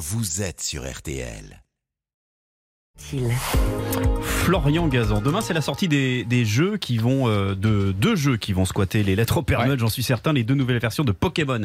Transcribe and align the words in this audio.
vous 0.00 0.40
êtes 0.40 0.62
sur 0.62 0.90
RTL. 0.90 1.62
Florian 4.50 4.88
Gazan. 4.88 5.20
Demain, 5.20 5.42
c'est 5.42 5.54
la 5.54 5.60
sortie 5.60 5.86
des, 5.86 6.24
des 6.24 6.44
jeux 6.44 6.76
qui 6.76 6.98
vont 6.98 7.28
euh, 7.28 7.54
de 7.54 7.92
deux 7.92 8.16
jeux 8.16 8.36
qui 8.36 8.52
vont 8.52 8.64
squatter 8.64 9.04
les 9.04 9.14
lettres 9.14 9.36
au 9.36 9.42
Père 9.42 9.64
j'en 9.78 9.88
suis 9.88 10.02
certain, 10.02 10.32
les 10.32 10.42
deux 10.42 10.54
nouvelles 10.54 10.80
versions 10.80 11.04
de 11.04 11.12
Pokémon. 11.12 11.60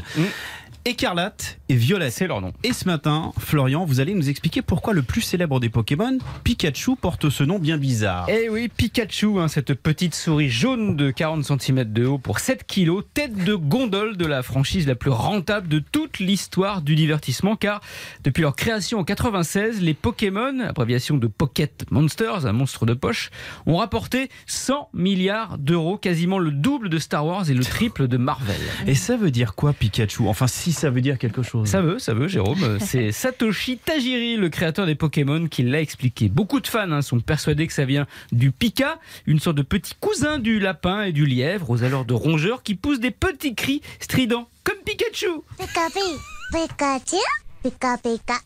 Écarlate 0.88 1.58
et 1.68 1.74
Violette. 1.74 2.14
C'est 2.14 2.28
leur 2.28 2.42
nom. 2.42 2.54
Et 2.64 2.72
ce 2.72 2.86
matin, 2.86 3.32
Florian, 3.40 3.86
vous 3.86 4.02
allez 4.02 4.14
nous 4.14 4.30
expliquer 4.30 4.62
pourquoi 4.62 4.94
le 4.94 5.02
plus 5.02 5.22
célèbre 5.22 5.60
des 5.60 5.70
Pokémon, 5.70 6.20
Pikachu, 6.44 6.96
porte 6.96 7.32
ce 7.32 7.44
nom 7.44 7.58
bien 7.58 7.78
bizarre. 7.80 8.28
Eh 8.30 8.50
oui, 8.50 8.68
Pikachu, 8.68 9.40
hein, 9.40 9.48
cette 9.48 9.74
petite 9.74 10.14
souris 10.14 10.52
jaune 10.52 10.96
de 10.96 11.10
40 11.10 11.44
cm 11.44 11.86
de 11.86 12.06
haut 12.06 12.20
pour 12.20 12.38
7 12.38 12.68
kg, 12.68 13.00
tête 13.16 13.34
de 13.44 13.56
gondole 13.56 14.16
de 14.16 14.28
la 14.28 14.44
franchise 14.44 14.86
la 14.86 14.94
plus 14.94 15.10
rentable 15.10 15.70
de 15.70 15.80
toute 15.80 16.20
l'histoire 16.20 16.84
du 16.84 16.94
divertissement, 16.94 17.56
car 17.56 17.82
depuis 18.24 18.44
leur 18.44 18.56
création 18.56 19.00
en 19.00 19.04
96, 19.04 19.82
les 19.82 19.96
Pokémon, 19.96 20.60
abréviation 20.60 21.18
de 21.18 21.26
Pocket 21.26 21.86
Monsters, 21.90 22.46
un 22.46 22.54
monstre 22.54 22.75
de 22.84 22.94
poche, 22.94 23.30
ont 23.66 23.78
rapporté 23.78 24.30
100 24.48 24.90
milliards 24.94 25.58
d'euros, 25.58 25.98
quasiment 25.98 26.40
le 26.40 26.52
double 26.52 26.90
de 26.90 26.98
Star 27.00 27.26
Wars 27.26 27.50
et 27.50 27.54
le 27.54 27.64
triple 27.64 28.10
de 28.10 28.18
Marvel. 28.18 28.60
Et 28.88 28.96
ça 28.96 29.16
veut 29.16 29.32
dire 29.32 29.56
quoi, 29.56 29.72
Pikachu? 29.72 30.28
Enfin, 30.28 30.48
si 30.48 30.74
ça 30.74 30.90
veut 30.90 31.02
dire 31.02 31.18
quelque 31.18 31.44
chose. 31.44 31.70
Ça 31.70 31.82
veut, 31.82 32.00
ça 32.00 32.14
veut, 32.14 32.28
Jérôme. 32.28 32.80
C'est 32.80 33.12
Satoshi 33.14 33.78
Tajiri, 33.78 34.36
le 34.36 34.50
créateur 34.50 34.86
des 34.86 34.96
Pokémon, 34.96 35.48
qui 35.48 35.64
l'a 35.64 35.80
expliqué. 35.80 36.28
Beaucoup 36.28 36.60
de 36.60 36.68
fans 36.68 36.92
hein, 36.92 37.02
sont 37.02 37.20
persuadés 37.20 37.68
que 37.68 37.74
ça 37.74 37.86
vient 37.86 38.08
du 38.32 38.52
Pika, 38.52 39.00
une 39.28 39.40
sorte 39.40 39.56
de 39.58 39.62
petit 39.62 39.94
cousin 40.00 40.40
du 40.40 40.60
lapin 40.60 41.04
et 41.04 41.12
du 41.12 41.26
lièvre, 41.26 41.70
aux 41.70 41.84
allures 41.84 42.06
de 42.06 42.14
rongeurs, 42.14 42.64
qui 42.64 42.76
poussent 42.76 43.00
des 43.00 43.12
petits 43.12 43.54
cris 43.56 43.82
stridents, 44.00 44.50
comme 44.64 44.78
Pikachu. 44.84 45.28
Pika 45.60 45.88
pika, 45.94 47.00
Pikachu, 47.00 47.18
pika 47.64 47.98
pika, 47.98 48.40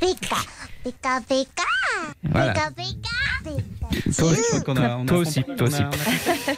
pika, 0.00 0.36
pika 0.84 1.20
pika, 1.28 1.62
Voilà. 2.22 2.52
pika 2.52 2.70
pika, 2.70 2.82
pika. 2.92 3.13
Toi, 4.16 4.30
a- 4.76 4.98
on 4.98 5.06
a 5.08 5.12
aussi, 5.14 5.42
toi 5.44 5.54
on 5.60 5.62
a- 5.62 5.66
aussi. 5.66 5.82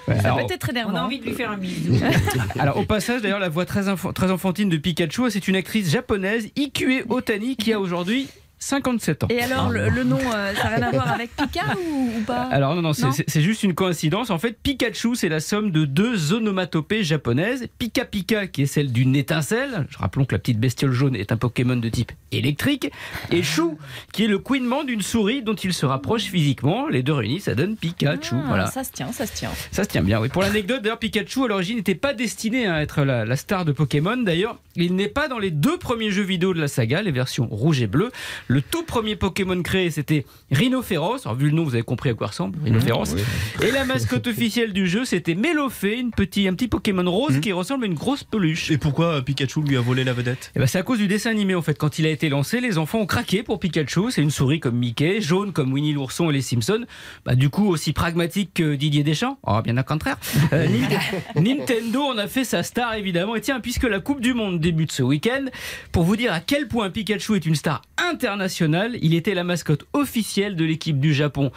on 0.09 0.13
a- 0.13 0.45
Peut-être 0.45 0.71
énervant. 0.71 0.93
On 0.93 0.97
a 0.97 1.03
envie 1.03 1.19
de 1.19 1.25
lui 1.25 1.33
faire 1.35 1.51
un 1.51 1.59
bisou. 1.59 1.95
alors, 2.59 2.77
au 2.79 2.85
passage, 2.85 3.23
d'ailleurs, 3.23 3.39
la 3.41 3.49
voix 3.49 3.65
très, 3.67 3.89
enfant- 3.89 4.13
très 4.13 4.31
enfantine 4.31 4.69
de 4.69 4.77
Pikachu, 4.77 5.31
c'est 5.31 5.49
une 5.49 5.57
actrice 5.57 5.91
japonaise, 5.91 6.49
Ikue 6.57 7.05
Otani, 7.09 7.57
qui 7.57 7.73
a 7.73 7.81
aujourd'hui 7.81 8.29
57 8.59 9.25
ans. 9.25 9.27
Et 9.29 9.41
alors, 9.43 9.69
le, 9.69 9.91
le 9.91 10.03
nom, 10.03 10.19
euh, 10.35 10.55
ça 10.55 10.65
n'a 10.71 10.77
rien 10.77 10.87
à 10.87 10.91
voir 10.91 11.13
avec 11.13 11.31
Pika 11.37 11.75
ou, 11.77 12.11
ou 12.19 12.21
pas? 12.23 12.45
Alors 12.51 12.75
non, 12.75 12.81
non, 12.81 12.93
c'est 12.95 13.41
juste 13.43 13.63
une 13.63 13.75
coïncidence. 13.75 14.31
En 14.31 14.39
fait, 14.39 14.57
Pikachu, 14.63 15.15
c'est 15.15 15.29
la 15.29 15.41
somme 15.41 15.71
de 15.71 15.85
deux 15.85 16.33
onomatopées 16.33 17.05
japonaises. 17.05 17.67
Pika 17.79 18.07
Pika, 18.07 18.47
qui 18.47 18.63
est 18.63 18.67
celle 18.67 18.93
d'une 18.93 19.15
étincelle. 19.15 19.87
Je 19.91 19.99
rappelons 19.99 20.25
que 20.25 20.35
la 20.35 20.39
petite 20.39 20.59
bestiole 20.59 20.93
jaune 20.93 21.15
est 21.15 21.33
un 21.33 21.37
Pokémon 21.37 21.77
de 21.77 21.89
type 21.91 22.13
électrique. 22.33 22.91
Et 23.31 23.43
Chou, 23.43 23.79
qui 24.13 24.25
est 24.25 24.29
le 24.29 24.39
couinement 24.39 24.85
d'une 24.85 25.03
souris 25.03 25.43
dont 25.43 25.55
il 25.55 25.73
se 25.73 25.87
rapproche 25.87 26.25
physiquement. 26.25 26.89
Les 26.89 27.03
deux 27.03 27.13
réunis, 27.13 27.41
ça 27.41 27.55
donne 27.55 27.77
Pikachu. 27.77 28.35
Ah, 28.35 28.45
voilà. 28.47 28.67
Ça 28.67 28.85
se 28.85 28.93
tient, 28.93 29.13
ça 29.13 29.27
se 29.27 29.33
tient. 29.33 29.51
Ça 29.71 29.85
se 29.85 29.89
tient 29.89 30.03
bien, 30.03 30.21
oui. 30.21 30.29
Pour 30.29 30.43
l'anecdote, 30.43 30.83
d'ailleurs, 30.83 30.99
Pikachu, 30.99 31.45
à 31.45 31.49
l'origine, 31.49 31.77
n'était 31.77 31.95
pas 31.95 32.15
destiné 32.15 32.67
à 32.67 32.83
être 32.83 33.03
la, 33.03 33.25
la 33.25 33.37
star 33.37 33.65
de 33.65 33.73
Pokémon. 33.73 34.17
D'ailleurs, 34.17 34.59
il 34.75 34.95
n'est 34.95 35.09
pas 35.09 35.29
dans 35.29 35.39
les 35.39 35.51
deux 35.51 35.79
premiers 35.79 36.11
jeux 36.11 36.23
vidéo 36.23 36.53
de 36.53 36.61
la 36.61 36.69
saga, 36.69 37.03
les 37.03 37.13
versions 37.13 37.47
rouge 37.47 37.81
et 37.81 37.87
bleu. 37.87 38.11
Le 38.49 38.61
tout 38.61 38.83
premier 38.83 39.17
Pokémon 39.17 39.63
créé, 39.63 39.91
c'était 39.91 40.25
Rhinophéros. 40.51 41.27
Alors, 41.27 41.37
vu 41.37 41.47
le 41.47 41.57
nom, 41.57 41.65
vous 41.65 41.75
avez 41.75 41.83
compris 41.83 42.11
à 42.11 42.15
quoi 42.15 42.29
ressemble, 42.29 42.59
Rhinophéros. 42.63 43.17
Et 43.63 43.71
la 43.71 43.85
mascotte 43.85 44.27
officielle 44.27 44.73
du 44.73 44.87
jeu, 44.87 45.05
c'était 45.05 45.35
Mélophée, 45.35 45.99
une 45.99 46.11
petit, 46.11 46.49
un 46.49 46.55
petit 46.55 46.69
Pokémon 46.69 47.11
rose 47.11 47.41
qui 47.41 47.53
ressemble 47.53 47.85
à 47.85 47.87
une 47.87 47.95
grosse 47.95 48.25
peluche. 48.25 48.71
Et 48.71 48.79
pourquoi 48.79 49.23
Pikachu 49.23 49.63
lui 49.63 49.77
a 49.77 49.81
volé 49.81 50.05
la 50.05 50.13
vedette? 50.13 50.53
Eh 50.55 50.59
ben, 50.59 50.67
c'est 50.67 50.79
à 50.79 50.83
cause 50.83 50.99
du 50.99 51.09
dessin 51.09 51.31
animé 51.31 51.55
en 51.55 51.63
fait. 51.63 51.79
Quand 51.79 51.99
il 51.99 52.07
a 52.07 52.11
été 52.11 52.26
lancé, 52.29 52.61
les 52.61 52.79
enfants 52.79 52.99
ont 53.01 53.07
craqué 53.07 53.43
pour 53.43 53.59
Pikachu. 53.61 54.11
C'est 54.11 54.23
une 54.23 54.31
souris 54.31 54.61
comme 54.61 54.77
Mickey, 54.77 55.21
jaune 55.21 55.53
comme 55.53 55.73
Winnie 55.73 55.93
l'ourson 55.93 56.31
et 56.31 56.33
les 56.33 56.43
Simpsons. 56.43 56.85
Bah, 57.25 57.35
du 57.35 57.49
coup, 57.51 57.69
aussi 57.69 57.93
pragmatique 57.93 58.51
que 58.55 58.75
Didier 58.75 59.03
Deschamps. 59.03 59.39
Oh, 59.47 59.61
bien 59.63 59.77
au 59.79 59.83
contraire. 59.83 60.17
Euh, 60.53 60.67
Nint- 61.37 61.41
Nintendo 61.41 62.03
en 62.03 62.19
a 62.19 62.27
fait 62.27 62.45
sa 62.45 62.63
star 62.63 62.95
évidemment. 62.95 63.35
Et 63.37 63.41
tiens, 63.41 63.61
puisque 63.61 63.85
la 63.85 64.01
Coupe 64.01 64.21
du 64.21 64.35
Monde 64.35 64.61
débute 64.61 64.93
ce 64.93 65.03
week-end, 65.03 65.45
pour 65.93 66.05
vous 66.05 66.17
dire 66.17 66.33
à 66.33 66.41
quel 66.41 66.69
point 66.69 66.91
Pikachu 66.91 67.37
est 67.37 67.47
une 67.47 67.55
star 67.55 67.83
internationale, 68.11 68.97
il 69.03 69.15
était 69.15 69.35
la 69.35 69.45
mascotte 69.45 69.85
officielle 69.93 70.57
de 70.57 70.65
l'équipe 70.65 71.01
du 71.01 71.15
Japon 71.15 71.51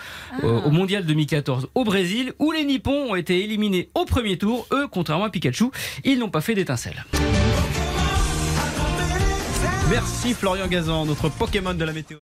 euh, 0.44 0.62
au 0.62 0.72
Mondial 0.72 1.06
2014 1.06 1.70
au 1.76 1.84
Brésil, 1.84 2.34
où 2.40 2.52
les 2.52 2.64
Nippons 2.66 3.12
ont 3.12 3.16
été 3.16 3.44
éliminés 3.44 3.90
au 3.96 4.06
premier 4.06 4.38
tour. 4.38 4.68
Eux, 4.72 4.88
contrairement 4.90 5.26
à 5.26 5.30
Pikachu, 5.30 5.66
ils 6.04 6.20
n'ont 6.20 6.30
pas 6.30 6.42
fait 6.42 6.56
d'étincelle. 6.56 7.04
Merci 9.90 10.36
Florian 10.36 10.68
Gazan, 10.68 11.06
notre 11.06 11.30
Pokémon 11.30 11.74
de 11.74 11.84
la 11.84 11.94
météo. 11.94 12.20